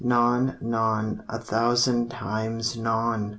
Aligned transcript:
Non, 0.03 0.57
non, 0.61 1.23
a 1.29 1.37
thousand 1.37 2.09
times, 2.09 2.75
_non! 2.75 3.29